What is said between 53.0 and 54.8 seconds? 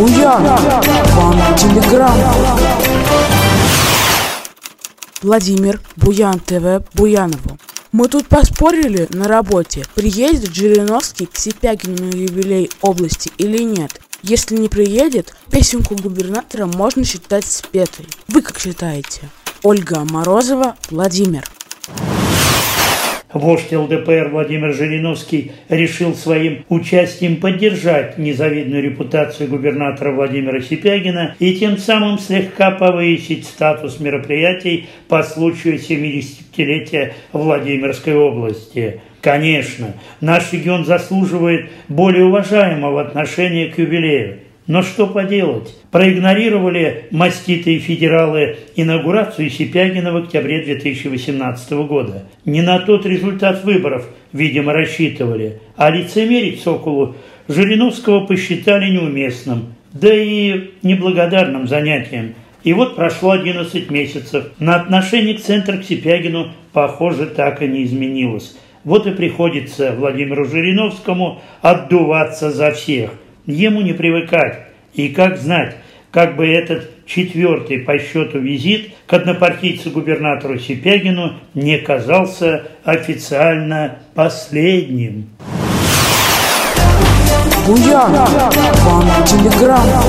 результат выборов, видимо,